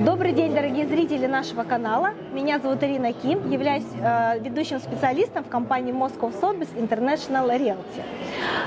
Добрый 0.00 0.32
день, 0.32 0.52
дорогие 0.52 0.86
зрители 0.86 1.26
нашего 1.26 1.62
канала. 1.62 2.10
Меня 2.32 2.58
зовут 2.58 2.82
Ирина 2.82 3.12
Ким, 3.12 3.48
являюсь 3.50 3.84
э, 4.00 4.40
ведущим 4.40 4.80
специалистом 4.80 5.44
в 5.44 5.48
компании 5.48 5.92
Moscow 5.94 6.32
Sotheby's 6.40 6.74
International 6.76 7.48
Realty. 7.48 8.02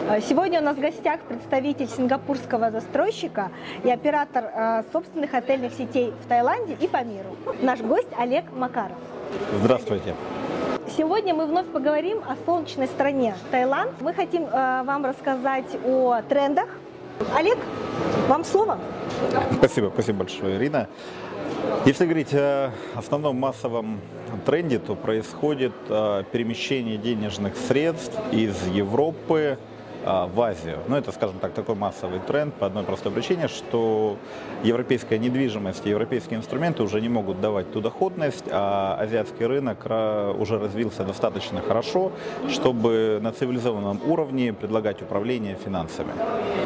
Э, 0.09 0.21
Сегодня 0.21 0.61
у 0.61 0.63
нас 0.63 0.77
в 0.77 0.79
гостях 0.79 1.19
представитель 1.21 1.89
сингапурского 1.89 2.71
застройщика 2.71 3.51
и 3.83 3.91
оператор 3.91 4.45
э, 4.45 4.83
собственных 4.93 5.33
отельных 5.33 5.73
сетей 5.73 6.13
в 6.23 6.27
Таиланде 6.27 6.77
и 6.79 6.87
по 6.87 7.03
миру. 7.03 7.35
Наш 7.61 7.81
гость 7.81 8.09
Олег 8.17 8.45
Макаров. 8.55 8.97
Здравствуйте. 9.59 10.15
Сегодня 10.95 11.33
мы 11.33 11.45
вновь 11.45 11.67
поговорим 11.67 12.19
о 12.25 12.37
солнечной 12.45 12.87
стране 12.87 13.35
Таиланд. 13.51 13.91
Мы 13.99 14.13
хотим 14.13 14.43
э, 14.43 14.83
вам 14.83 15.05
рассказать 15.05 15.77
о 15.85 16.21
трендах. 16.21 16.69
Олег, 17.35 17.57
вам 18.27 18.43
слово. 18.43 18.77
Спасибо, 19.57 19.91
спасибо 19.93 20.19
большое, 20.19 20.57
Ирина. 20.57 20.87
Если 21.85 22.05
говорить 22.05 22.33
о 22.33 22.71
основном 22.95 23.37
массовом 23.37 23.99
тренде, 24.45 24.79
то 24.79 24.95
происходит 24.95 25.73
э, 25.89 26.23
перемещение 26.31 26.97
денежных 26.97 27.55
средств 27.55 28.17
из 28.31 28.55
Европы 28.67 29.57
в 30.33 30.41
Азию. 30.41 30.79
Ну, 30.87 30.95
это, 30.95 31.11
скажем 31.11 31.39
так, 31.39 31.53
такой 31.53 31.75
массовый 31.75 32.19
тренд 32.19 32.53
по 32.53 32.65
одной 32.65 32.83
простой 32.83 33.11
причине, 33.11 33.47
что 33.47 34.17
европейская 34.63 35.19
недвижимость 35.19 35.85
европейские 35.85 36.39
инструменты 36.39 36.83
уже 36.83 37.01
не 37.01 37.09
могут 37.09 37.41
давать 37.41 37.71
ту 37.71 37.81
доходность, 37.81 38.45
а 38.51 38.97
азиатский 38.99 39.45
рынок 39.45 39.85
уже 40.39 40.59
развился 40.59 41.03
достаточно 41.03 41.61
хорошо, 41.61 42.11
чтобы 42.49 43.19
на 43.21 43.31
цивилизованном 43.31 44.01
уровне 44.07 44.53
предлагать 44.53 45.01
управление 45.01 45.55
финансами. 45.55 46.11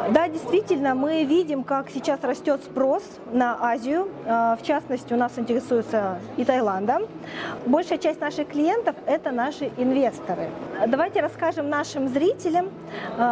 Да, 0.09 0.27
действительно, 0.27 0.95
мы 0.95 1.23
видим, 1.25 1.63
как 1.63 1.89
сейчас 1.89 2.23
растет 2.23 2.61
спрос 2.63 3.03
на 3.31 3.57
Азию. 3.61 4.07
Э, 4.25 4.55
В 4.59 4.65
частности, 4.65 5.13
у 5.13 5.17
нас 5.17 5.31
интересуется 5.37 6.19
и 6.37 6.45
Таиландом. 6.45 7.03
Большая 7.65 7.97
часть 7.97 8.21
наших 8.21 8.47
клиентов– 8.47 8.95
это 9.05 9.31
наши 9.31 9.71
инвесторы. 9.77 10.49
Давайте 10.87 11.21
расскажем 11.21 11.69
нашим 11.69 12.07
зрителям, 12.07 12.65
э, 13.17 13.30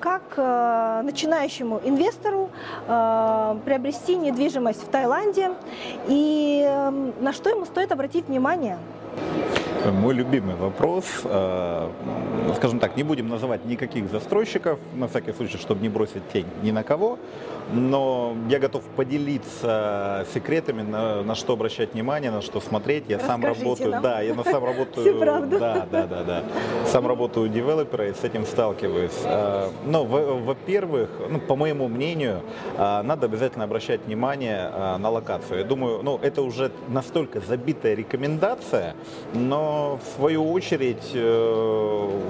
как 0.00 0.22
э, 0.36 1.02
начинающему 1.02 1.80
инвестору 1.84 2.50
э, 2.86 3.56
приобрести 3.64 4.16
недвижимость 4.16 4.82
в 4.82 4.88
Таиланде 4.88 5.50
и 6.08 6.64
э, 6.66 6.90
на 7.20 7.32
что 7.32 7.50
ему 7.50 7.64
стоит 7.64 7.92
обратить 7.92 8.28
внимание. 8.28 8.78
Мой 9.92 10.14
любимый 10.14 10.54
вопрос, 10.56 11.04
э, 11.24 11.88
скажем 12.56 12.78
так, 12.78 12.96
не 12.96 13.02
будем 13.02 13.28
называть 13.28 13.66
никаких 13.66 14.10
застройщиков, 14.10 14.78
на 14.94 15.08
всякий 15.08 15.32
случай, 15.32 15.58
чтобы 15.58 15.82
не 15.82 15.90
бросить 15.90 16.26
тень 16.32 16.46
ни 16.62 16.70
на 16.70 16.82
кого, 16.82 17.18
но 17.70 18.34
я 18.48 18.58
готов 18.58 18.82
поделиться 18.96 20.24
секретами, 20.32 20.80
на, 20.82 21.22
на 21.22 21.34
что 21.34 21.52
обращать 21.52 21.92
внимание, 21.92 22.30
на 22.30 22.40
что 22.40 22.60
смотреть. 22.62 23.04
Я 23.08 23.18
сам 23.20 23.42
Расскажите 23.44 23.64
работаю, 23.64 23.90
нам. 23.90 24.02
да, 24.02 24.20
я 24.22 24.34
на 24.34 24.44
сам 24.44 24.64
работаю, 24.64 25.18
да, 25.20 25.86
да, 25.90 26.06
да, 26.06 26.22
да, 26.24 26.42
сам 26.86 27.06
работаю 27.06 27.48
девелопера 27.50 28.08
и 28.08 28.14
с 28.14 28.24
этим 28.24 28.46
сталкиваюсь. 28.46 29.12
Э, 29.24 29.68
Но, 29.84 30.04
во- 30.04 30.34
во-первых, 30.40 31.10
ну, 31.28 31.38
по 31.40 31.56
моему 31.56 31.88
мнению, 31.88 32.40
э, 32.78 33.02
надо 33.02 33.26
обязательно 33.26 33.64
обращать 33.64 34.00
внимание 34.06 34.70
на 34.98 35.10
локацию. 35.10 35.58
Я 35.58 35.64
думаю, 35.64 36.00
ну, 36.02 36.18
это 36.22 36.40
уже 36.40 36.70
настолько 36.88 37.40
забитая 37.40 37.94
рекомендация, 37.94 38.94
но 39.32 39.98
в 40.02 40.16
свою 40.16 40.50
очередь 40.50 41.10
э, 41.14 42.20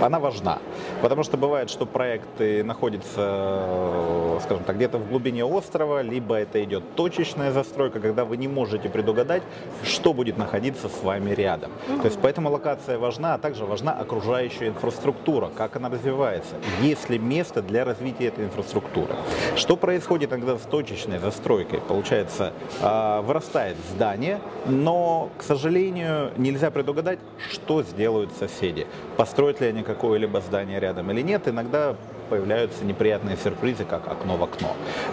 она 0.00 0.18
важна. 0.18 0.58
Потому 1.00 1.22
что 1.22 1.36
бывает, 1.36 1.70
что 1.70 1.86
проекты 1.86 2.62
находятся, 2.64 3.16
э, 3.18 4.38
скажем 4.44 4.64
так, 4.64 4.76
где-то 4.76 4.98
в 4.98 5.08
глубине 5.08 5.44
острова, 5.44 6.02
либо 6.02 6.36
это 6.36 6.62
идет 6.62 6.94
точечная 6.94 7.52
застройка, 7.52 8.00
когда 8.00 8.24
вы 8.24 8.36
не 8.36 8.48
можете 8.48 8.88
предугадать, 8.88 9.42
что 9.82 10.12
будет 10.12 10.38
находиться 10.38 10.88
с 10.88 11.02
вами 11.02 11.30
рядом. 11.30 11.70
То 11.86 12.04
есть 12.04 12.18
поэтому 12.20 12.50
локация 12.50 12.98
важна, 12.98 13.34
а 13.34 13.38
также 13.38 13.64
важна 13.64 13.92
окружающая 13.92 14.68
инфраструктура, 14.68 15.50
как 15.56 15.76
она 15.76 15.88
развивается, 15.88 16.54
есть 16.80 17.10
ли 17.10 17.18
место 17.18 17.62
для 17.62 17.84
развития 17.84 18.26
этой 18.26 18.44
инфраструктуры. 18.44 19.14
Что 19.56 19.76
происходит 19.76 20.32
иногда 20.32 20.56
с 20.56 20.62
точечной 20.62 21.18
застройкой? 21.18 21.80
Получается, 21.80 22.52
а, 22.80 23.22
вырастает 23.22 23.76
здание, 23.94 24.38
но, 24.66 25.30
к 25.38 25.42
сожалению, 25.42 26.11
нельзя 26.36 26.70
предугадать, 26.70 27.18
что 27.50 27.82
сделают 27.82 28.30
соседи. 28.38 28.86
Построят 29.16 29.60
ли 29.60 29.68
они 29.68 29.82
какое-либо 29.82 30.40
здание 30.40 30.80
рядом 30.80 31.10
или 31.10 31.20
нет. 31.22 31.48
Иногда 31.48 31.96
появляются 32.32 32.84
неприятные 32.84 33.36
сюрпризы, 33.36 33.84
как 33.84 34.08
окно 34.08 34.38
в 34.38 34.42
окно. 34.42 34.68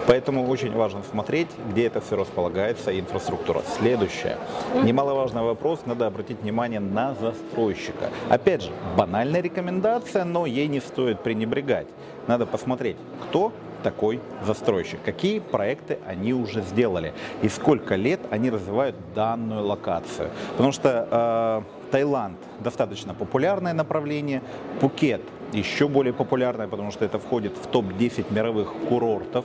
Поэтому 0.06 0.48
очень 0.48 0.72
важно 0.72 1.02
смотреть, 1.10 1.48
где 1.70 1.86
это 1.86 2.00
все 2.00 2.16
располагается, 2.16 2.98
инфраструктура. 2.98 3.62
Следующее. 3.78 4.38
Немаловажный 4.82 5.42
вопрос, 5.42 5.80
надо 5.84 6.06
обратить 6.06 6.40
внимание 6.40 6.80
на 6.80 7.14
застройщика. 7.20 8.08
Опять 8.30 8.62
же, 8.62 8.70
банальная 8.96 9.42
рекомендация, 9.42 10.24
но 10.24 10.46
ей 10.46 10.66
не 10.68 10.80
стоит 10.80 11.20
пренебрегать. 11.22 11.88
Надо 12.30 12.46
посмотреть, 12.46 12.96
кто 13.24 13.52
такой 13.82 14.20
застройщик, 14.46 15.02
какие 15.04 15.40
проекты 15.40 15.98
они 16.06 16.32
уже 16.32 16.62
сделали 16.62 17.12
и 17.42 17.48
сколько 17.48 17.96
лет 17.96 18.20
они 18.30 18.50
развивают 18.50 18.94
данную 19.16 19.66
локацию. 19.66 20.30
Потому 20.52 20.70
что 20.70 21.08
э, 21.10 21.90
Таиланд 21.90 22.38
достаточно 22.60 23.14
популярное 23.14 23.72
направление, 23.72 24.42
Пукет 24.80 25.22
еще 25.52 25.88
более 25.88 26.12
популярное, 26.12 26.68
потому 26.68 26.92
что 26.92 27.04
это 27.04 27.18
входит 27.18 27.56
в 27.56 27.66
топ-10 27.66 28.32
мировых 28.32 28.74
курортов 28.88 29.44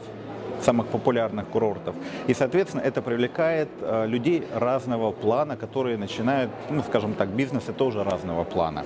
самых 0.66 0.88
популярных 0.88 1.48
курортов. 1.48 1.96
И, 2.28 2.34
соответственно, 2.34 2.82
это 2.82 3.02
привлекает 3.02 3.70
э, 3.82 4.08
людей 4.08 4.44
разного 4.56 5.12
плана, 5.12 5.56
которые 5.56 5.98
начинают, 5.98 6.52
ну, 6.70 6.82
скажем 6.84 7.14
так, 7.14 7.30
бизнесы 7.30 7.74
тоже 7.74 8.04
разного 8.04 8.44
плана. 8.44 8.84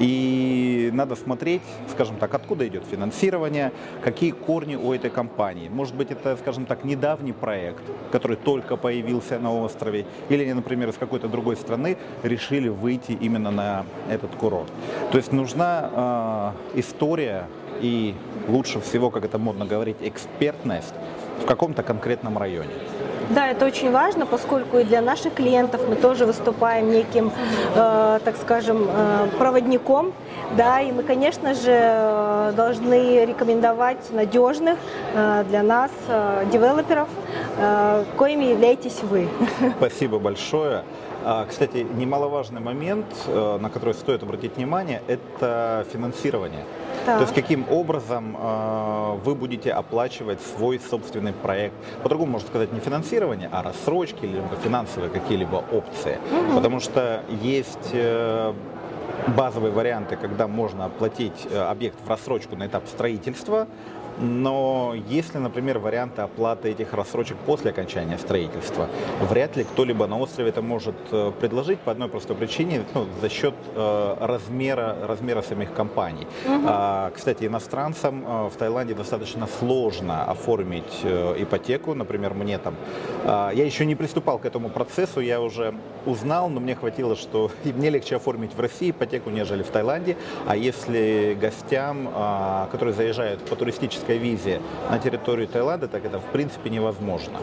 И 0.00 0.90
надо 0.92 1.16
смотреть, 1.16 1.62
скажем 1.90 2.16
так, 2.16 2.34
откуда 2.34 2.66
идет 2.68 2.84
финансирование, 2.84 3.72
какие 4.04 4.30
корни 4.30 4.76
у 4.76 4.92
этой 4.92 5.10
компании. 5.10 5.68
Может 5.68 5.94
быть, 5.94 6.10
это, 6.10 6.36
скажем 6.36 6.66
так, 6.66 6.84
недавний 6.84 7.32
проект, 7.32 7.82
который 8.12 8.36
только 8.36 8.76
появился 8.76 9.38
на 9.38 9.52
острове, 9.52 10.04
или, 10.28 10.52
например, 10.52 10.88
из 10.88 10.96
какой-то 10.96 11.28
другой 11.28 11.56
страны 11.56 11.96
решили 12.22 12.68
выйти 12.68 13.12
именно 13.12 13.50
на 13.50 13.84
этот 14.10 14.30
курорт. 14.34 14.70
То 15.10 15.18
есть 15.18 15.32
нужна 15.32 16.54
э, 16.74 16.78
история 16.80 17.46
и 17.80 18.14
лучше 18.48 18.80
всего, 18.80 19.10
как 19.10 19.24
это 19.24 19.38
модно 19.38 19.66
говорить, 19.66 19.96
экспертность 20.00 20.94
в 21.42 21.46
каком-то 21.46 21.82
конкретном 21.82 22.38
районе. 22.38 22.70
Да, 23.30 23.48
это 23.48 23.66
очень 23.66 23.90
важно, 23.90 24.26
поскольку 24.26 24.78
и 24.78 24.84
для 24.84 25.00
наших 25.00 25.34
клиентов 25.34 25.80
мы 25.88 25.96
тоже 25.96 26.26
выступаем 26.26 26.90
неким, 26.90 27.32
э, 27.74 28.18
так 28.24 28.36
скажем, 28.36 28.86
э, 28.88 29.28
проводником, 29.38 30.12
да, 30.56 30.80
и 30.80 30.92
мы, 30.92 31.02
конечно 31.02 31.54
же, 31.54 31.70
э, 31.70 32.52
должны 32.56 33.24
рекомендовать 33.24 34.12
надежных 34.12 34.76
э, 35.14 35.44
для 35.48 35.62
нас 35.62 35.90
э, 36.08 36.44
девелоперов, 36.52 37.08
э, 37.58 38.04
коими 38.18 38.44
являетесь 38.44 39.00
вы. 39.02 39.28
Спасибо 39.78 40.18
большое. 40.18 40.82
А, 41.24 41.46
Кстати, 41.46 41.86
немаловажный 41.96 42.60
момент, 42.60 43.06
э, 43.26 43.58
на 43.60 43.70
который 43.70 43.94
стоит 43.94 44.22
обратить 44.22 44.56
внимание, 44.56 45.02
это 45.06 45.86
финансирование. 45.92 46.64
Так. 47.06 47.16
То 47.16 47.22
есть 47.22 47.34
каким 47.34 47.64
образом 47.70 48.36
э, 48.38 49.18
вы 49.24 49.34
будете 49.34 49.72
оплачивать 49.72 50.40
свой 50.40 50.80
собственный 50.80 51.32
проект. 51.32 51.74
По-другому 52.02 52.32
можно 52.32 52.48
сказать 52.48 52.72
не 52.72 52.80
финансирование, 52.80 53.48
а 53.52 53.62
рассрочки, 53.62 54.24
либо 54.24 54.48
финансовые 54.62 55.10
какие-либо 55.10 55.62
опции. 55.70 56.18
Потому 56.54 56.80
что 56.80 57.22
есть 57.42 57.90
э, 57.92 58.52
базовые 59.36 59.72
варианты, 59.72 60.16
когда 60.16 60.48
можно 60.48 60.86
оплатить 60.86 61.46
объект 61.52 61.96
в 62.04 62.08
рассрочку 62.08 62.56
на 62.56 62.66
этап 62.66 62.88
строительства, 62.88 63.68
но 64.18 64.94
если, 65.08 65.38
например, 65.38 65.78
варианты 65.78 66.22
оплаты 66.22 66.70
этих 66.70 66.92
рассрочек 66.92 67.36
после 67.46 67.70
окончания 67.70 68.18
строительства, 68.18 68.88
вряд 69.20 69.56
ли 69.56 69.64
кто-либо 69.64 70.06
на 70.06 70.18
острове 70.18 70.50
это 70.50 70.62
может 70.62 70.94
э, 71.10 71.32
предложить 71.40 71.80
по 71.80 71.92
одной 71.92 72.08
простой 72.08 72.36
причине, 72.36 72.84
ну, 72.94 73.06
за 73.20 73.28
счет 73.28 73.54
э, 73.74 74.16
размера, 74.20 74.96
размера 75.06 75.42
самих 75.42 75.72
компаний. 75.72 76.26
А, 76.46 77.10
кстати, 77.14 77.46
иностранцам 77.46 78.24
э, 78.26 78.48
в 78.48 78.56
Таиланде 78.56 78.94
достаточно 78.94 79.46
сложно 79.58 80.24
оформить 80.24 81.00
э, 81.02 81.36
ипотеку, 81.38 81.94
например, 81.94 82.34
мне 82.34 82.58
там. 82.58 82.74
а, 83.24 83.50
я 83.50 83.64
еще 83.64 83.86
не 83.86 83.94
приступал 83.94 84.38
к 84.38 84.44
этому 84.44 84.68
процессу, 84.70 85.20
я 85.20 85.40
уже 85.40 85.74
узнал, 86.06 86.48
но 86.48 86.60
мне 86.60 86.74
хватило, 86.74 87.16
что 87.16 87.50
и 87.64 87.72
мне 87.72 87.90
легче 87.90 88.16
оформить 88.16 88.54
в 88.54 88.60
России 88.60 88.90
ипотеку, 88.90 89.30
нежели 89.30 89.62
в 89.62 89.68
Таиланде. 89.68 90.16
А 90.46 90.56
если 90.56 91.36
гостям, 91.40 92.08
а, 92.12 92.68
которые 92.70 92.94
заезжают 92.94 93.40
по 93.42 93.56
туристической 93.56 94.11
визе 94.16 94.60
на 94.90 94.98
территорию 94.98 95.48
Таиланда, 95.48 95.88
так 95.88 96.04
это 96.04 96.18
в 96.18 96.24
принципе 96.32 96.70
невозможно. 96.70 97.38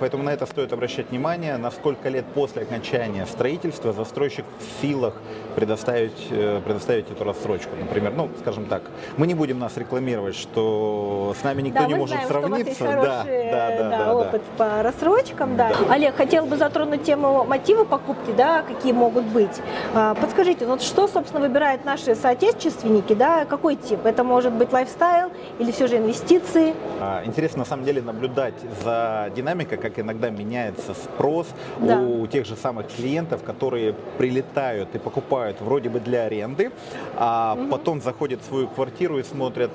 Поэтому 0.00 0.22
на 0.22 0.30
это 0.30 0.46
стоит 0.46 0.72
обращать 0.72 1.10
внимание, 1.10 1.56
на 1.56 1.70
сколько 1.70 2.08
лет 2.08 2.24
после 2.34 2.62
окончания 2.62 3.26
строительства 3.26 3.92
застройщик 3.92 4.44
в 4.58 4.82
силах 4.82 5.14
предоставить, 5.56 6.26
э, 6.30 6.60
предоставить 6.64 7.10
эту 7.10 7.24
рассрочку. 7.24 7.70
Например, 7.78 8.12
ну, 8.16 8.28
скажем 8.40 8.66
так, 8.66 8.82
мы 9.16 9.26
не 9.26 9.34
будем 9.34 9.58
нас 9.58 9.76
рекламировать, 9.76 10.36
что 10.36 11.34
с 11.38 11.44
нами 11.44 11.62
никто 11.62 11.80
да, 11.80 11.86
не 11.86 11.94
может 11.94 12.14
знаем, 12.14 12.28
сравниться. 12.28 12.74
Что 12.74 12.84
у 12.84 12.86
вас 12.88 12.96
есть 12.96 13.06
хороший, 13.06 13.50
да, 13.50 13.68
да, 13.68 13.90
да, 13.90 13.98
да, 13.98 14.14
опыт 14.14 14.42
да. 14.58 14.64
по 14.64 14.82
рассрочкам. 14.82 15.56
Да. 15.56 15.68
Да. 15.68 15.94
Олег, 15.94 16.16
хотел 16.16 16.46
бы 16.46 16.56
затронуть 16.56 17.04
тему 17.04 17.44
мотивы 17.44 17.84
покупки, 17.84 18.32
да, 18.36 18.62
какие 18.62 18.92
могут 18.92 19.24
быть. 19.24 19.60
А, 19.94 20.14
Подскажите, 20.14 20.66
вот 20.66 20.82
что, 20.82 21.08
собственно, 21.08 21.40
выбирают 21.40 21.84
наши 21.84 22.14
соотечественники, 22.14 23.14
да, 23.14 23.44
какой 23.44 23.76
тип? 23.76 24.04
Это 24.04 24.24
может 24.24 24.52
быть 24.52 24.72
лайфстайл 24.72 25.30
или 25.58 25.70
все 25.70 25.86
же 25.86 25.98
инвестиции? 26.04 26.74
А, 27.00 27.22
Интересно 27.24 27.60
на 27.60 27.64
самом 27.64 27.84
деле 27.84 28.02
наблюдать 28.02 28.54
за 28.82 29.30
динамикой, 29.34 29.78
как 29.78 29.98
иногда 29.98 30.30
меняется 30.30 30.94
спрос 30.94 31.46
Да. 31.78 31.98
у 31.98 32.26
тех 32.26 32.46
же 32.46 32.56
самых 32.56 32.86
клиентов, 32.88 33.42
которые 33.42 33.94
прилетают 34.18 34.94
и 34.94 34.98
покупают 34.98 35.60
вроде 35.60 35.88
бы 35.88 36.00
для 36.00 36.24
аренды, 36.24 36.70
а 37.16 37.56
потом 37.70 38.00
заходят 38.00 38.40
в 38.42 38.44
свою 38.46 38.68
квартиру 38.68 39.18
и 39.18 39.22
смотрят, 39.22 39.70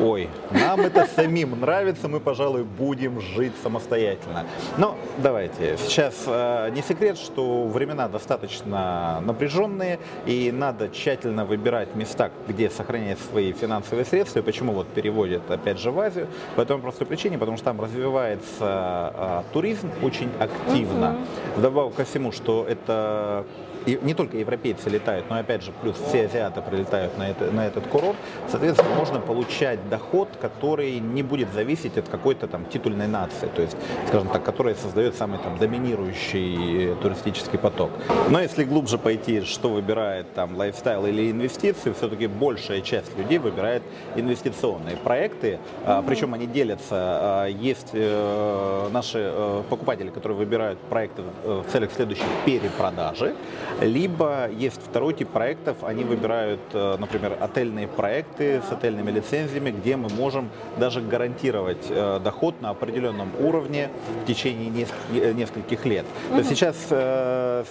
ой, 0.00 0.28
нам 0.50 0.80
это 0.80 1.06
самим 1.14 1.60
нравится, 1.60 2.08
мы, 2.08 2.20
пожалуй, 2.20 2.64
будем 2.64 3.20
жить 3.20 3.52
самостоятельно. 3.62 4.44
Но 4.78 4.96
давайте, 5.18 5.76
сейчас 5.78 6.14
э, 6.26 6.70
не 6.74 6.82
секрет, 6.82 7.18
что 7.18 7.66
времена 7.66 8.08
достаточно 8.08 9.20
напряженные, 9.24 9.98
и 10.26 10.50
надо 10.52 10.88
тщательно 10.88 11.44
выбирать 11.44 11.94
места, 11.94 12.30
где 12.48 12.70
сохранять 12.70 13.18
свои 13.30 13.52
финансовые 13.52 14.04
средства. 14.04 14.40
И 14.40 14.42
почему 14.42 14.72
вот 14.72 14.86
переводят, 14.88 15.50
опять 15.50 15.73
же, 15.78 15.90
в 15.90 16.00
Азию? 16.00 16.28
По 16.56 16.64
той 16.64 16.78
простой 16.78 17.06
причине, 17.06 17.38
потому 17.38 17.56
что 17.56 17.66
там 17.66 17.80
развивается 17.80 19.12
э, 19.14 19.42
туризм 19.52 19.90
очень 20.02 20.30
активно. 20.38 21.16
Вдобавок 21.56 21.94
ко 21.94 22.04
всему, 22.04 22.32
что 22.32 22.64
это 22.68 23.44
и 23.86 23.98
не 24.02 24.14
только 24.14 24.36
европейцы 24.36 24.88
летают, 24.90 25.26
но 25.28 25.36
опять 25.36 25.62
же, 25.62 25.72
плюс 25.82 25.96
все 26.08 26.26
азиаты 26.26 26.62
прилетают 26.62 27.16
на, 27.18 27.30
это, 27.30 27.50
на 27.50 27.66
этот 27.66 27.86
курорт, 27.86 28.16
соответственно, 28.48 28.94
можно 28.94 29.20
получать 29.20 29.88
доход, 29.88 30.28
который 30.40 30.98
не 31.00 31.22
будет 31.22 31.52
зависеть 31.52 31.98
от 31.98 32.08
какой-то 32.08 32.46
там 32.46 32.64
титульной 32.66 33.06
нации, 33.06 33.48
то 33.54 33.62
есть, 33.62 33.76
скажем 34.08 34.28
так, 34.28 34.42
которая 34.42 34.74
создает 34.74 35.16
самый 35.16 35.38
там 35.38 35.58
доминирующий 35.58 36.92
э, 36.92 36.96
туристический 36.96 37.58
поток. 37.58 37.90
Но 38.30 38.40
если 38.40 38.64
глубже 38.64 38.98
пойти, 38.98 39.42
что 39.42 39.68
выбирает 39.68 40.32
там 40.34 40.56
лайфстайл 40.56 41.06
или 41.06 41.30
инвестиции, 41.30 41.92
все-таки 41.92 42.26
большая 42.26 42.80
часть 42.80 43.16
людей 43.18 43.38
выбирает 43.38 43.82
инвестиционные 44.16 44.96
проекты, 44.96 45.58
а, 45.84 46.02
причем 46.02 46.34
они 46.34 46.46
делятся. 46.46 46.94
А, 46.94 47.46
Есть 47.46 47.90
э, 47.92 48.88
наши 48.92 49.18
э, 49.18 49.62
покупатели, 49.68 50.08
которые 50.08 50.38
выбирают 50.38 50.78
проекты 50.78 51.22
в 51.44 51.64
целях 51.70 51.90
следующей 51.92 52.24
перепродажи, 52.44 53.34
либо 53.80 54.48
есть 54.50 54.80
второй 54.82 55.14
тип 55.14 55.28
проектов, 55.28 55.78
они 55.82 56.04
выбирают, 56.04 56.60
э, 56.72 56.96
например, 56.98 57.36
отельные 57.40 57.88
проекты 57.88 58.62
с 58.68 58.72
отельными 58.72 59.10
лицензиями, 59.10 59.70
где 59.70 59.96
мы 59.96 60.08
можем 60.10 60.48
даже 60.78 61.00
гарантировать 61.00 61.86
э, 61.88 62.20
доход 62.22 62.60
на 62.60 62.70
определенном 62.70 63.30
уровне 63.40 63.90
в 64.22 64.26
течение 64.26 64.86
э, 65.12 65.32
нескольких 65.32 65.84
лет. 65.84 66.06
То 66.30 66.38
есть 66.38 66.50
сейчас 66.50 66.76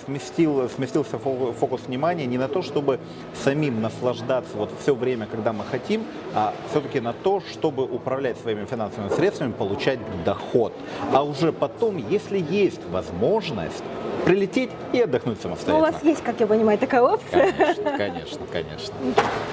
сместил, 0.05 0.69
сместился 0.69 1.17
фо- 1.17 1.53
фокус 1.53 1.81
внимания 1.87 2.25
не 2.25 2.37
на 2.37 2.47
то, 2.47 2.61
чтобы 2.61 2.99
самим 3.43 3.81
наслаждаться 3.81 4.55
вот 4.55 4.69
все 4.81 4.95
время, 4.95 5.25
когда 5.25 5.53
мы 5.53 5.63
хотим, 5.63 6.03
а 6.33 6.53
все-таки 6.69 6.99
на 6.99 7.13
то, 7.13 7.41
чтобы 7.41 7.83
управлять 7.83 8.37
своими 8.39 8.65
финансовыми 8.65 9.09
средствами, 9.09 9.51
получать 9.51 9.99
доход. 10.25 10.73
А 11.13 11.23
уже 11.23 11.51
потом, 11.51 11.97
если 12.09 12.39
есть 12.39 12.81
возможность, 12.91 13.83
прилететь 14.25 14.69
и 14.93 15.01
отдохнуть 15.01 15.37
Ну, 15.43 15.49
у 15.49 15.55
самостоятельно. 15.55 15.91
вас 15.91 16.03
есть, 16.03 16.23
как 16.23 16.39
я 16.39 16.47
понимаю, 16.47 16.77
такая 16.77 17.01
опция. 17.01 17.51
Конечно, 17.53 17.97
конечно, 17.97 18.39
конечно. 18.51 18.95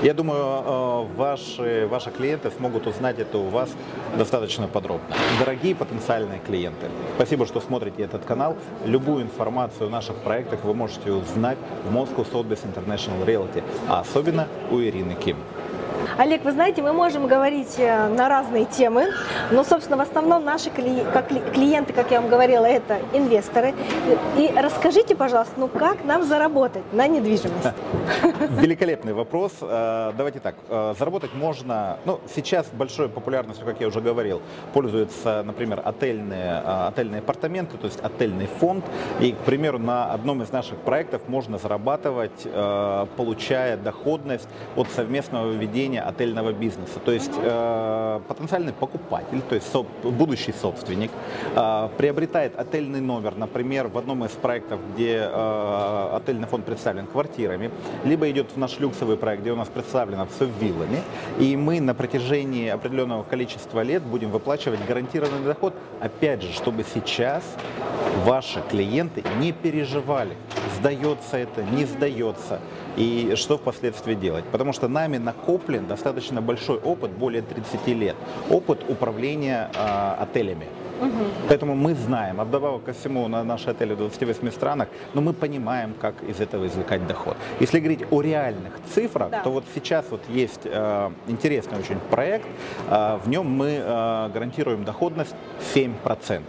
Я 0.03 0.15
думаю, 0.15 0.43
э, 0.43 1.17
ваши, 1.17 1.87
ваши 1.91 2.11
клиенты 2.11 2.51
смогут 2.51 2.87
узнать 2.87 3.19
это 3.19 3.39
у 3.39 3.49
вас 3.49 3.71
достаточно 4.17 4.69
подробно. 4.69 5.15
Дорогие 5.39 5.75
потенциальные 5.75 6.41
клиенты, 6.41 6.87
спасибо, 7.17 7.47
что 7.47 7.61
смотрите 7.61 8.03
этот 8.03 8.25
канал. 8.25 8.57
Любую 8.85 9.23
информацию 9.25 9.89
о 9.89 9.91
наших 9.91 10.17
проектах 10.17 10.61
вы 10.65 10.75
можете 10.75 11.13
узнать 11.13 11.59
в 11.85 11.95
Moscow 11.95 12.27
Sotheby's 12.31 12.61
International 12.65 13.25
Realty, 13.25 13.63
а 13.89 14.01
особенно 14.01 14.47
у 14.71 14.81
Ирины 14.81 15.15
Ким. 15.15 15.37
Олег, 16.19 16.45
вы 16.45 16.53
знаете, 16.53 16.83
мы 16.83 16.93
можем 16.93 17.27
говорить 17.27 17.75
э, 17.79 18.09
на 18.09 18.29
разные 18.29 18.65
темы, 18.65 19.09
но, 19.51 19.65
собственно, 19.65 19.97
в 19.97 20.01
основном 20.01 20.45
наши 20.45 20.71
клиенты, 20.71 21.93
как 21.93 22.11
я 22.11 22.21
вам 22.21 22.31
говорила, 22.31 22.65
это 22.65 22.99
инвесторы. 23.13 23.75
И 24.37 24.53
расскажите, 24.57 25.15
пожалуйста, 25.15 25.55
ну 25.57 25.69
как 25.69 26.05
нам 26.05 26.25
заработать 26.25 26.83
на 26.93 27.07
недвижимость? 27.07 27.69
Великолепный 28.41 29.13
вопрос. 29.13 29.53
Э, 29.61 30.13
Давайте 30.17 30.41
так, 30.41 30.55
э, 30.69 30.95
заработать 30.99 31.35
можно, 31.35 31.99
ну, 32.07 32.21
сейчас 32.35 32.67
большой 32.73 33.11
популярностью, 33.11 33.67
как 33.67 33.81
я 33.81 33.89
уже 33.89 34.01
говорил, 34.01 34.41
пользуются, 34.73 35.43
например, 35.45 35.83
отельные, 35.85 36.63
э, 36.65 36.87
отельные 36.89 37.19
апартаменты, 37.19 37.77
то 37.77 37.87
есть 37.87 38.01
отельный 38.01 38.47
фонд. 38.47 38.85
И, 39.21 39.33
к 39.33 39.39
примеру, 39.39 39.79
на 39.79 40.13
одном 40.13 40.43
из 40.43 40.53
наших 40.53 40.79
проектов 40.79 41.23
можно 41.29 41.59
зарабатывать, 41.59 42.47
получая 43.17 43.77
доходность 43.77 44.49
от 44.77 44.89
совместного 44.91 45.51
ведения 45.51 46.03
отельного 46.03 46.53
бизнеса. 46.53 46.99
То 47.05 47.13
есть 47.13 47.35
потенциальный 48.29 48.73
покупатель, 48.73 49.41
то 49.43 49.55
есть 49.55 49.73
будущий 50.03 50.53
собственник, 50.53 51.11
приобретает 51.97 52.59
отельный 52.59 53.01
номер, 53.01 53.35
например, 53.37 53.89
в 53.89 53.99
одном 53.99 54.25
из 54.25 54.31
проектов, 54.31 54.81
где 54.95 55.21
отельный 55.21 56.47
фонд 56.47 56.65
представлен 56.65 57.07
квартирами, 57.07 57.71
либо 58.05 58.30
идет 58.31 58.53
в 58.55 58.57
наш 58.57 58.79
люксовый 58.79 59.17
проект, 59.17 59.43
где 59.43 59.53
у 59.53 59.57
нас 59.57 59.69
представлено 59.69 60.27
все 60.27 60.47
виллами, 60.61 61.03
и 61.39 61.57
мы 61.57 61.81
на 61.81 61.95
протяжении 61.95 62.69
определенного 62.69 63.23
количества 63.23 63.83
лет 63.83 64.03
будем 64.03 64.31
выплачивать 64.31 64.81
гарантированный 64.87 65.45
доход, 65.45 65.75
опять 66.01 66.43
же, 66.43 66.53
чтобы 66.53 66.85
сейчас 66.85 67.43
ваши 68.25 68.63
клиенты 68.71 69.25
не 69.39 69.53
переживали, 69.53 70.37
сдается 70.79 71.37
это, 71.37 71.63
не 71.63 71.85
сдается, 71.85 72.61
и 72.97 73.35
что 73.37 73.59
впоследствии 73.59 74.15
делать. 74.15 74.45
Потому 74.47 74.73
что 74.73 74.89
нами 74.89 75.19
накоплен 75.19 75.87
достаточно 75.87 76.41
большой 76.41 76.79
опыт, 76.79 77.11
более 77.11 77.43
30 77.43 77.87
лет, 77.89 78.17
опыт 78.51 78.81
управления 78.89 79.71
э, 79.75 80.23
отелями. 80.23 80.67
Поэтому 81.49 81.75
мы 81.75 81.95
знаем, 81.95 82.41
а 82.41 82.45
вдобавок 82.45 82.85
ко 82.85 82.93
всему 82.93 83.29
на 83.29 83.45
наши 83.45 83.71
отели 83.71 83.95
в 83.95 83.99
28 83.99 84.51
странах, 84.51 84.89
но 85.15 85.21
мы 85.21 85.33
понимаем, 85.33 85.95
как 86.01 86.15
из 86.29 86.41
этого 86.41 86.67
извлекать 86.67 87.07
доход. 87.07 87.37
Если 87.61 87.79
говорить 87.79 88.05
о 88.11 88.21
реальных 88.23 88.73
цифрах, 88.95 89.31
Да. 89.31 89.41
то 89.41 89.51
вот 89.51 89.65
сейчас 89.75 90.05
вот 90.11 90.21
есть 90.29 90.61
э, 90.65 91.11
интересный 91.29 91.79
очень 91.79 91.99
проект, 92.11 92.47
э, 92.89 93.19
в 93.25 93.29
нем 93.29 93.47
мы 93.51 93.81
э, 93.83 94.29
гарантируем 94.35 94.85
доходность 94.85 95.35
7%. 95.75 96.43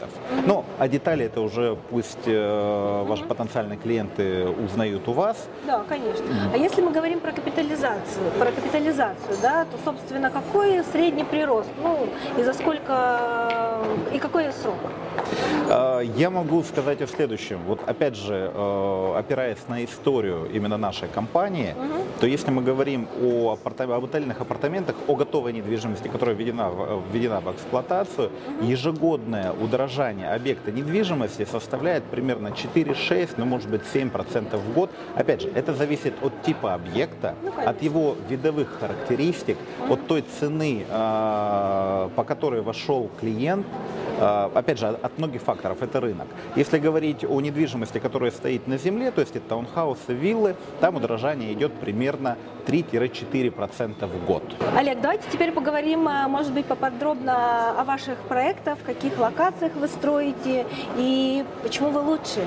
Ну, 0.45 0.63
а 0.79 0.87
детали 0.87 1.25
это 1.25 1.41
уже 1.41 1.77
пусть 1.89 2.17
э, 2.25 3.03
ваши 3.07 3.23
потенциальные 3.23 3.77
клиенты 3.77 4.47
узнают 4.47 5.07
у 5.07 5.13
вас. 5.13 5.47
Да, 5.65 5.83
конечно. 5.87 6.25
А 6.53 6.57
если 6.57 6.81
мы 6.81 6.91
говорим 6.91 7.19
про 7.19 7.31
капитализацию, 7.31 8.31
про 8.39 8.51
капитализацию, 8.51 9.37
да, 9.41 9.65
то, 9.65 9.77
собственно, 9.85 10.29
какой 10.29 10.83
средний 10.91 11.23
прирост? 11.23 11.69
Ну, 11.83 12.07
и 12.37 12.43
за 12.43 12.53
сколько, 12.53 13.79
и 14.13 14.19
какой 14.19 14.40
срок? 14.51 14.75
Э, 15.69 16.01
Я 16.17 16.29
могу 16.29 16.63
сказать 16.63 17.01
о 17.01 17.07
следующем. 17.07 17.59
Вот 17.67 17.79
опять 17.87 18.15
же, 18.15 18.51
э, 18.53 19.13
опираясь 19.17 19.59
на 19.67 19.83
историю 19.83 20.49
именно 20.53 20.77
нашей 20.77 21.07
компании, 21.07 21.75
то 22.19 22.27
если 22.27 22.51
мы 22.51 22.61
говорим 22.63 23.07
о 23.21 23.53
апарта- 23.55 23.83
об 23.95 24.03
отельных 24.05 24.41
апартаментах, 24.41 24.95
о 25.07 25.15
готовой 25.15 25.53
недвижимости, 25.53 26.07
которая 26.07 26.35
введена 26.35 26.71
введена 27.11 27.39
в 27.41 27.51
эксплуатацию, 27.51 28.29
ежегодное 28.61 29.51
удорожание 29.53 30.31
объекта 30.33 30.71
недвижимости 30.71 31.45
составляет 31.45 32.03
примерно 32.03 32.51
4-6, 32.51 33.29
ну 33.37 33.45
может 33.45 33.69
быть 33.69 33.81
7% 33.93 34.59
в 34.61 34.73
год. 34.73 34.89
Опять 35.15 35.41
же, 35.41 35.49
это 35.55 35.73
зависит 35.73 36.13
от 36.23 36.33
типа 36.43 36.73
объекта, 36.73 37.35
Ну, 37.43 37.51
конечно. 37.51 37.71
от 37.71 37.81
его 37.83 38.15
видовых 38.29 38.79
характеристик, 38.79 39.57
от 39.89 40.07
той 40.07 40.23
цены, 40.39 40.85
э, 40.89 42.09
по 42.15 42.23
которой 42.23 42.61
вошел 42.61 43.09
клиент, 43.19 43.65
Опять 44.21 44.79
же, 44.79 44.87
от 44.87 45.17
многих 45.17 45.41
факторов 45.41 45.81
это 45.81 45.99
рынок. 45.99 46.27
Если 46.55 46.77
говорить 46.77 47.23
о 47.23 47.41
недвижимости, 47.41 47.97
которая 47.97 48.31
стоит 48.31 48.67
на 48.67 48.77
земле, 48.77 49.11
то 49.11 49.21
есть 49.21 49.35
это 49.35 49.49
таунхаусы, 49.49 50.13
виллы, 50.13 50.55
там 50.79 50.95
удорожание 50.95 51.51
идет 51.53 51.73
примерно 51.73 52.37
3-4% 52.67 54.05
в 54.05 54.25
год. 54.25 54.43
Олег, 54.77 55.01
давайте 55.01 55.23
теперь 55.31 55.51
поговорим, 55.51 56.07
а, 56.07 56.27
может 56.27 56.53
быть, 56.53 56.65
поподробно 56.65 57.79
о 57.79 57.83
ваших 57.83 58.17
проектах, 58.19 58.77
в 58.79 58.83
каких 58.83 59.17
локациях 59.17 59.73
вы 59.75 59.87
строите 59.87 60.65
и 60.97 61.43
почему 61.63 61.89
вы 61.89 62.01
лучшие. 62.01 62.45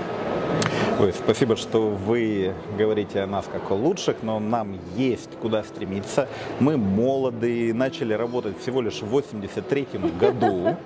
Ой, 1.05 1.13
спасибо, 1.13 1.55
что 1.55 1.91
вы 1.91 2.55
говорите 2.79 3.21
о 3.21 3.27
нас 3.27 3.45
как 3.53 3.71
о 3.71 3.75
лучших, 3.75 4.23
но 4.23 4.39
нам 4.39 4.79
есть 4.97 5.33
куда 5.33 5.63
стремиться. 5.63 6.29
Мы 6.61 6.79
молоды, 6.79 7.75
начали 7.75 8.15
работать 8.15 8.59
всего 8.59 8.81
лишь 8.81 9.03
в 9.03 9.09
83 9.09 9.87
году, 10.19 10.79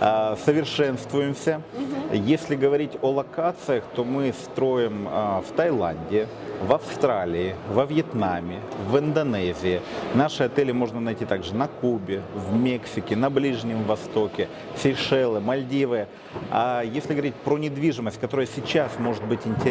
а, 0.00 0.38
совершенствуемся. 0.46 1.60
Если 2.10 2.56
говорить 2.56 2.92
о 3.02 3.10
локациях, 3.10 3.84
то 3.94 4.02
мы 4.02 4.32
строим 4.32 5.08
а, 5.10 5.42
в 5.42 5.54
Таиланде, 5.54 6.26
в 6.62 6.72
Австралии, 6.72 7.54
во 7.70 7.84
Вьетнаме, 7.84 8.60
в 8.88 8.98
Индонезии. 8.98 9.82
Наши 10.14 10.44
отели 10.44 10.72
можно 10.72 11.00
найти 11.00 11.26
также 11.26 11.54
на 11.54 11.68
Кубе, 11.68 12.22
в 12.34 12.54
Мексике, 12.56 13.14
на 13.14 13.28
Ближнем 13.28 13.84
Востоке, 13.84 14.48
Сейшелы, 14.74 15.40
Мальдивы. 15.40 16.06
А 16.50 16.82
если 16.82 17.12
говорить 17.12 17.34
про 17.34 17.58
недвижимость, 17.58 18.18
которая 18.18 18.46
сейчас 18.46 18.92
может 18.98 19.24
быть 19.24 19.40
интересна 19.44 19.65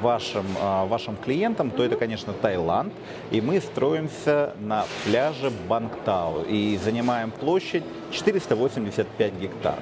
вашим, 0.00 0.46
а, 0.58 0.86
вашим 0.86 1.16
клиентам, 1.16 1.70
то 1.70 1.84
это, 1.84 1.96
конечно, 1.96 2.32
Таиланд. 2.32 2.94
И 3.30 3.42
мы 3.42 3.60
строимся 3.60 4.54
на 4.58 4.86
пляже 5.04 5.52
Бангтау 5.68 6.44
и 6.48 6.78
занимаем 6.82 7.30
площадь 7.30 7.84
485 8.10 9.34
гектар. 9.38 9.74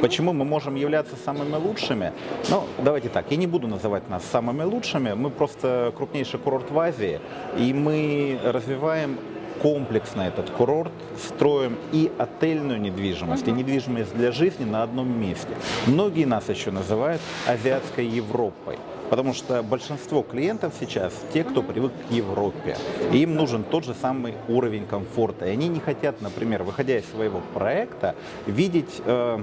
Почему 0.00 0.32
мы 0.32 0.46
можем 0.46 0.74
являться 0.74 1.16
самыми 1.16 1.56
лучшими? 1.56 2.12
Ну, 2.48 2.64
давайте 2.78 3.10
так, 3.10 3.26
я 3.30 3.36
не 3.36 3.46
буду 3.46 3.68
называть 3.68 4.08
нас 4.08 4.24
самыми 4.24 4.62
лучшими, 4.62 5.12
мы 5.12 5.28
просто 5.28 5.92
крупнейший 5.94 6.40
курорт 6.40 6.70
в 6.70 6.78
Азии, 6.78 7.20
и 7.58 7.74
мы 7.74 8.40
развиваем 8.42 9.18
комплексно 9.62 10.22
этот 10.22 10.50
курорт, 10.50 10.92
строим 11.16 11.78
и 11.92 12.10
отельную 12.18 12.80
недвижимость, 12.80 13.46
и 13.46 13.52
недвижимость 13.52 14.14
для 14.14 14.32
жизни 14.32 14.64
на 14.64 14.82
одном 14.82 15.08
месте. 15.20 15.54
Многие 15.86 16.24
нас 16.24 16.48
еще 16.48 16.70
называют 16.70 17.22
азиатской 17.46 18.06
Европой. 18.06 18.78
Потому 19.08 19.34
что 19.34 19.62
большинство 19.62 20.22
клиентов 20.22 20.72
сейчас 20.80 21.12
те, 21.34 21.44
кто 21.44 21.62
привык 21.62 21.92
к 22.08 22.10
Европе. 22.10 22.78
И 23.12 23.18
им 23.18 23.34
нужен 23.34 23.62
тот 23.62 23.84
же 23.84 23.94
самый 23.94 24.34
уровень 24.48 24.86
комфорта. 24.86 25.46
И 25.46 25.50
они 25.50 25.68
не 25.68 25.80
хотят, 25.80 26.22
например, 26.22 26.62
выходя 26.62 26.98
из 26.98 27.04
своего 27.10 27.42
проекта, 27.52 28.14
видеть, 28.46 29.02
э, 29.04 29.38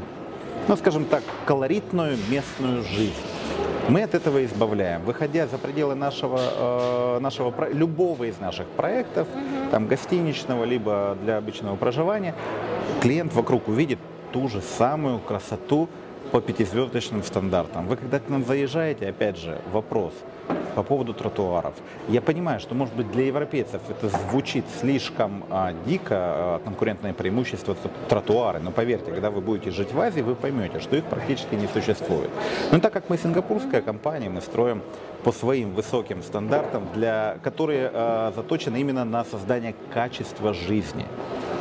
ну, 0.67 0.75
скажем 0.75 1.05
так, 1.05 1.21
колоритную 1.45 2.17
местную 2.29 2.81
жизнь. 2.81 3.13
Мы 3.89 4.03
от 4.03 4.13
этого 4.13 4.45
избавляем. 4.45 5.03
Выходя 5.03 5.47
за 5.47 5.57
пределы 5.57 5.95
нашего, 5.95 6.39
э, 6.39 7.19
нашего 7.19 7.53
любого 7.73 8.25
из 8.25 8.39
наших 8.39 8.67
проектов, 8.67 9.27
угу. 9.33 9.71
там 9.71 9.87
гостиничного, 9.87 10.63
либо 10.63 11.17
для 11.23 11.37
обычного 11.37 11.75
проживания, 11.75 12.35
клиент 13.01 13.33
вокруг 13.33 13.67
увидит 13.67 13.97
ту 14.31 14.47
же 14.47 14.61
самую 14.61 15.19
красоту, 15.19 15.89
по 16.31 16.41
пятизвездочным 16.41 17.23
стандартам. 17.23 17.87
Вы 17.87 17.95
когда 17.95 18.19
к 18.19 18.29
нам 18.29 18.45
заезжаете, 18.45 19.07
опять 19.09 19.37
же, 19.37 19.59
вопрос 19.71 20.13
по 20.75 20.83
поводу 20.83 21.13
тротуаров. 21.13 21.73
Я 22.07 22.21
понимаю, 22.21 22.59
что, 22.59 22.75
может 22.75 22.95
быть, 22.95 23.11
для 23.11 23.25
европейцев 23.25 23.81
это 23.89 24.09
звучит 24.09 24.65
слишком 24.79 25.43
а, 25.49 25.73
дико, 25.85 26.15
а, 26.15 26.61
конкурентное 26.63 27.13
преимущество 27.13 27.75
тротуары, 28.07 28.59
но 28.59 28.71
поверьте, 28.71 29.11
когда 29.11 29.31
вы 29.31 29.41
будете 29.41 29.71
жить 29.71 29.91
в 29.91 29.99
Азии, 29.99 30.21
вы 30.21 30.35
поймете, 30.35 30.79
что 30.79 30.95
их 30.95 31.05
практически 31.05 31.55
не 31.55 31.67
существует. 31.67 32.29
Но 32.71 32.79
так 32.79 32.93
как 32.93 33.09
мы 33.09 33.17
сингапурская 33.17 33.81
компания, 33.81 34.29
мы 34.29 34.41
строим 34.41 34.81
по 35.23 35.31
своим 35.31 35.73
высоким 35.73 36.23
стандартам, 36.23 36.87
для, 36.93 37.37
которые 37.43 37.91
а, 37.93 38.33
заточены 38.35 38.77
именно 38.77 39.05
на 39.05 39.23
создание 39.25 39.75
качества 39.93 40.53
жизни. 40.53 41.05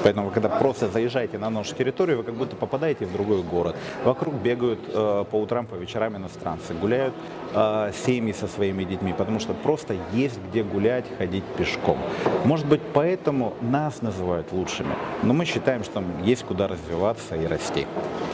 Поэтому, 0.02 0.30
когда 0.30 0.48
просто 0.48 0.88
заезжаете 0.88 1.38
на 1.38 1.50
нашу 1.50 1.74
территорию, 1.74 2.18
вы 2.18 2.22
как 2.22 2.34
будто 2.34 2.56
попадаете 2.56 3.04
в 3.06 3.12
другой 3.12 3.42
город. 3.42 3.76
Вокруг 4.04 4.34
бегают 4.34 4.78
э, 4.86 5.24
по 5.30 5.36
утрам, 5.36 5.66
по 5.66 5.74
вечерам 5.74 6.16
иностранцы, 6.16 6.72
гуляют 6.74 7.14
э, 7.52 7.90
семьи 8.06 8.32
со 8.32 8.46
своими 8.46 8.84
детьми, 8.84 9.12
потому 9.12 9.40
что 9.40 9.54
просто 9.54 9.96
есть 10.12 10.38
где 10.48 10.62
гулять, 10.62 11.04
ходить 11.18 11.44
пешком. 11.56 11.98
Может 12.44 12.66
быть, 12.66 12.80
поэтому 12.94 13.54
нас 13.60 14.00
называют 14.02 14.52
лучшими, 14.52 14.94
но 15.22 15.34
мы 15.34 15.44
считаем, 15.44 15.82
что 15.82 15.94
там 15.94 16.04
есть 16.22 16.44
куда 16.44 16.68
развиваться 16.68 17.34
и 17.34 17.46
расти. 17.46 17.86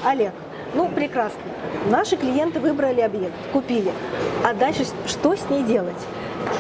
Олег, 0.05 0.35
ну, 0.75 0.89
прекрасно. 0.89 1.41
Наши 1.89 2.17
клиенты 2.17 2.61
выбрали 2.61 3.01
объект, 3.01 3.35
купили. 3.53 3.93
А 4.45 4.55
дальше 4.55 4.85
что 5.07 5.37
с 5.37 5.49
ней 5.49 5.63
делать? 5.63 5.95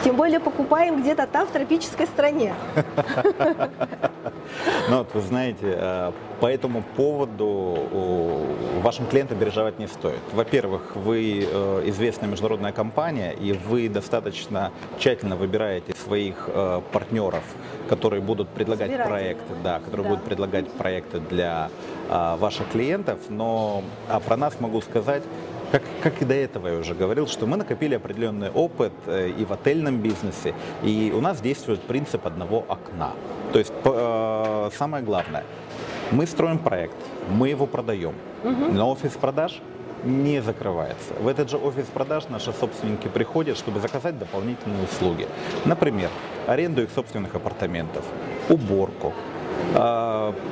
Тем 0.02 0.16
более 0.16 0.40
покупаем 0.40 1.02
где-то 1.02 1.26
там, 1.26 1.46
в 1.46 1.50
тропической 1.50 2.06
стране. 2.06 2.54
Ну, 4.88 4.98
вот 4.98 5.14
вы 5.14 5.20
знаете, 5.22 5.56
э, 5.62 6.12
по 6.40 6.46
этому 6.46 6.82
поводу 6.96 7.78
вашим 8.82 9.06
клиентам 9.06 9.38
переживать 9.38 9.78
не 9.78 9.88
стоит. 9.88 10.20
Во-первых, 10.32 10.94
вы 10.94 11.48
э, 11.50 11.82
известная 11.86 12.28
международная 12.28 12.72
компания, 12.72 13.32
и 13.32 13.52
вы 13.52 13.88
достаточно 13.88 14.72
тщательно 14.98 15.36
выбираете 15.36 15.94
своих 15.94 16.48
э, 16.48 16.82
партнеров, 16.92 17.44
которые 17.88 18.20
будут 18.20 18.48
предлагать 18.48 18.94
проекты, 19.04 19.54
да, 19.62 19.78
которые 19.80 20.02
да. 20.02 20.10
будут 20.10 20.24
предлагать 20.24 20.70
проекты 20.70 21.20
для 21.20 21.70
ваших 22.10 22.68
клиентов. 22.68 23.18
Но 23.30 23.82
а 24.08 24.20
про 24.20 24.36
нас 24.36 24.60
могу 24.60 24.82
сказать, 24.82 25.22
как, 25.72 25.82
как 26.02 26.20
и 26.20 26.24
до 26.26 26.34
этого 26.34 26.68
я 26.68 26.78
уже 26.78 26.94
говорил, 26.94 27.26
что 27.26 27.46
мы 27.46 27.56
накопили 27.56 27.94
определенный 27.94 28.50
опыт 28.50 28.92
и 29.08 29.44
в 29.48 29.52
отельном 29.52 29.98
бизнесе, 29.98 30.54
и 30.82 31.12
у 31.16 31.20
нас 31.20 31.40
действует 31.40 31.80
принцип 31.80 32.26
одного 32.26 32.64
окна. 32.68 33.12
То 33.52 33.58
есть 33.58 33.72
самое 34.72 35.04
главное, 35.04 35.44
мы 36.10 36.26
строим 36.26 36.58
проект, 36.58 36.96
мы 37.30 37.48
его 37.48 37.66
продаем, 37.66 38.14
угу. 38.42 38.72
но 38.72 38.90
офис 38.90 39.12
продаж 39.12 39.60
не 40.04 40.42
закрывается. 40.42 41.14
В 41.18 41.28
этот 41.28 41.50
же 41.50 41.56
офис 41.56 41.86
продаж 41.86 42.28
наши 42.28 42.52
собственники 42.52 43.08
приходят, 43.08 43.56
чтобы 43.56 43.80
заказать 43.80 44.18
дополнительные 44.18 44.84
услуги. 44.84 45.26
Например, 45.64 46.10
аренду 46.46 46.82
их 46.82 46.90
собственных 46.94 47.34
апартаментов, 47.34 48.04
уборку, 48.48 49.14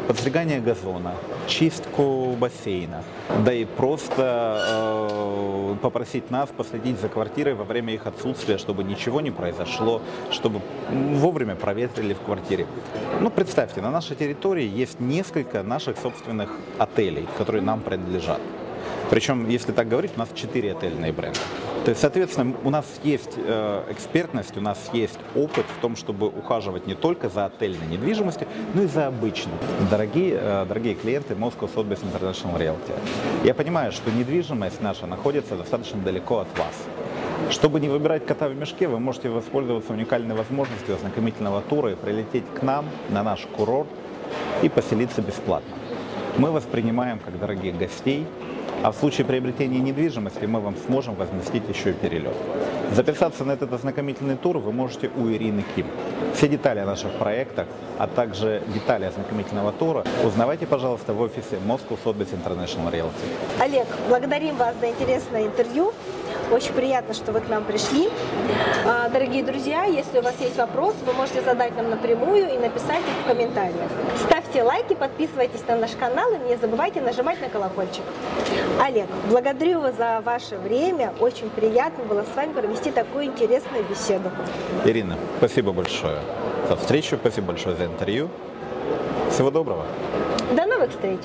подстригание 0.07 0.61
газона, 0.61 1.15
чистку 1.47 2.37
бассейна, 2.39 3.05
да 3.45 3.53
и 3.53 3.65
просто 3.65 4.61
э, 4.69 5.77
попросить 5.81 6.31
нас 6.31 6.49
последить 6.57 7.01
за 7.01 7.09
квартирой 7.09 7.55
во 7.55 7.65
время 7.65 7.95
их 7.95 8.07
отсутствия, 8.07 8.59
чтобы 8.59 8.85
ничего 8.85 9.21
не 9.21 9.31
произошло, 9.31 10.03
чтобы 10.31 10.61
вовремя 10.91 11.55
проветрили 11.55 12.15
в 12.15 12.21
квартире. 12.21 12.67
Ну, 13.21 13.31
представьте, 13.31 13.81
на 13.81 13.91
нашей 13.91 14.17
территории 14.17 14.69
есть 14.69 15.01
несколько 15.01 15.63
наших 15.63 15.99
собственных 15.99 16.51
отелей, 16.79 17.27
которые 17.39 17.63
нам 17.63 17.81
принадлежат. 17.81 18.41
Причем, 19.11 19.49
если 19.49 19.73
так 19.73 19.89
говорить, 19.89 20.13
у 20.17 20.19
нас 20.19 20.29
четыре 20.35 20.73
отельные 20.73 21.13
бренда. 21.13 21.39
То 21.85 21.91
есть, 21.91 22.01
соответственно, 22.01 22.55
у 22.62 22.71
нас 22.71 22.87
есть 23.03 23.33
э, 23.37 23.85
экспертность, 23.91 24.57
у 24.57 24.61
нас 24.61 24.79
есть 24.93 25.19
опыт 25.35 25.67
в 25.67 25.81
том, 25.81 25.97
чтобы 25.97 26.29
ухаживать 26.29 26.87
не 26.87 26.95
только 26.95 27.29
за 27.29 27.47
отельной 27.47 27.89
недвижимостью, 27.89 28.47
но 28.75 28.83
и 28.83 28.87
за 28.87 29.09
обычной. 29.09 29.55
Дорогие, 29.91 30.39
э, 30.41 30.65
дорогие 30.69 30.95
клиенты 30.95 31.35
Moscow 31.35 31.69
Sotheby's 31.75 32.05
International 32.05 32.57
Realty, 32.57 32.93
я 33.43 33.53
понимаю, 33.53 33.91
что 33.91 34.12
недвижимость 34.12 34.81
наша 34.81 35.07
находится 35.07 35.57
достаточно 35.57 36.01
далеко 36.01 36.39
от 36.39 36.59
вас. 36.59 36.75
Чтобы 37.51 37.81
не 37.81 37.89
выбирать 37.89 38.27
кота 38.27 38.49
в 38.49 38.55
мешке, 38.55 38.87
вы 38.87 39.01
можете 39.01 39.29
воспользоваться 39.29 39.93
уникальной 39.93 40.37
возможностью 40.37 40.95
ознакомительного 40.95 41.62
тура 41.62 41.91
и 41.93 41.95
прилететь 41.97 42.45
к 42.55 42.62
нам 42.62 42.87
на 43.11 43.25
наш 43.25 43.41
курорт 43.57 43.89
и 44.62 44.69
поселиться 44.69 45.21
бесплатно. 45.21 45.82
Мы 46.39 46.51
воспринимаем 46.51 47.19
как 47.19 47.39
дорогих 47.39 47.77
гостей, 47.77 48.27
а 48.83 48.91
в 48.91 48.97
случае 48.97 49.27
приобретения 49.27 49.81
недвижимости 49.81 50.47
мы 50.47 50.61
вам 50.61 50.77
сможем 50.87 51.15
возместить 51.15 51.62
еще 51.69 51.91
и 51.91 51.93
перелет. 51.93 52.35
Записаться 52.93 53.45
на 53.45 53.53
этот 53.53 53.73
ознакомительный 53.73 54.37
тур 54.37 54.59
вы 54.59 54.73
можете 54.73 55.11
у 55.17 55.29
Ирины 55.31 55.62
Ким. 55.77 55.87
Все 56.35 56.49
детали 56.49 56.81
о 56.81 56.87
наших 56.87 57.12
проектах, 57.12 57.67
а 57.99 58.07
также 58.07 58.62
детали 58.75 59.05
ознакомительного 59.05 59.73
тура 59.73 60.05
узнавайте, 60.25 60.67
пожалуйста, 60.67 61.12
в 61.12 61.21
офисе 61.21 61.59
Moscow 61.67 61.99
Sotheby's 62.03 62.35
International 62.35 62.91
Realty. 62.91 63.12
Олег, 63.61 63.87
благодарим 64.09 64.57
вас 64.57 64.75
за 64.81 64.89
интересное 64.89 65.47
интервью. 65.47 65.93
Очень 66.51 66.73
приятно, 66.75 67.15
что 67.15 67.33
вы 67.33 67.41
к 67.41 67.49
нам 67.49 67.65
пришли. 67.65 68.09
А, 68.85 69.09
дорогие 69.09 69.43
друзья, 69.43 69.85
если 69.85 70.19
у 70.19 70.23
вас 70.23 70.35
есть 70.41 70.57
вопрос, 70.57 70.95
вы 71.07 71.13
можете 71.13 71.43
задать 71.43 71.77
нам 71.77 71.91
напрямую 71.91 72.53
и 72.53 72.59
написать 72.59 73.01
их 73.01 73.25
в 73.25 73.29
комментариях. 73.29 73.91
Ставьте 74.17 74.63
лайки, 74.63 74.95
подписывайтесь 74.95 75.63
на 75.69 75.77
наш 75.77 75.93
канал 75.93 76.31
и 76.33 76.49
не 76.49 76.57
забывайте 76.57 77.01
нажимать 77.01 77.41
на 77.41 77.49
колокольчик. 77.49 78.03
Олег, 78.81 79.07
благодарю 79.31 79.81
вас 79.81 79.97
за 79.97 80.21
ваше 80.25 80.57
время. 80.57 81.13
Очень 81.21 81.49
приятно 81.51 82.05
было 82.05 82.23
с 82.23 82.37
вами 82.37 82.53
провести 82.53 82.91
такую 82.91 83.25
интересную 83.25 83.85
беседу. 83.85 84.31
Ирина, 84.85 85.17
спасибо 85.39 85.73
большое 85.73 86.19
за 86.69 86.77
встречу, 86.77 87.17
спасибо 87.17 87.49
большое 87.49 87.77
за 87.77 87.85
интервью. 87.87 88.29
Всего 89.31 89.51
доброго. 89.51 89.87
До 90.55 90.67
новых 90.67 90.91
встреч. 90.91 91.21